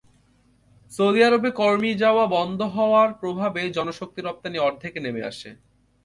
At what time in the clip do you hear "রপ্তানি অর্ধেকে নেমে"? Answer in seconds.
4.21-5.21